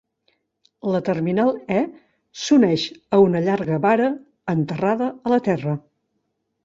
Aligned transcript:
La 0.93 1.01
terminal 1.09 1.51
E 1.81 1.83
s'uneix 2.45 2.85
a 3.17 3.21
una 3.27 3.43
llarga 3.49 3.79
vara 3.87 4.09
enterrada 4.55 5.11
a 5.29 5.35
la 5.35 5.41
terra. 5.51 5.77